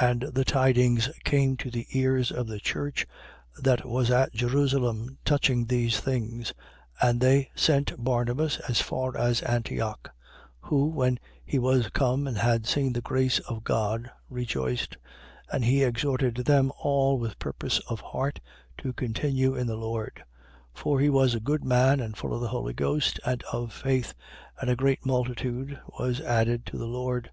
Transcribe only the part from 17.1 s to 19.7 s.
with purpose of heart to continue in